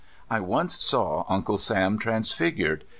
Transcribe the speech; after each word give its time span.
I 0.31 0.39
once 0.39 0.83
saw 0.83 1.25
"Uncle 1.29 1.59
Bam" 1.69 1.99
transfigured. 1.99 2.85